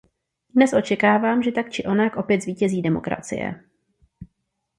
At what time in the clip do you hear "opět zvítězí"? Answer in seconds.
2.17-2.81